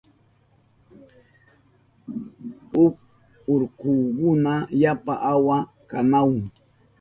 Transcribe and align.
huk 2.73 2.95
urkukuna 3.53 4.53
yapa 4.81 5.13
awa 5.33 5.57
kanahun. 5.89 6.41